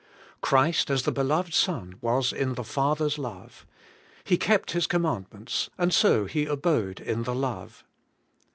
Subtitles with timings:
[0.41, 3.67] Christ as the beloved Son was in the Father's love.
[4.23, 7.83] He kept His commandments, and so He abode in the love.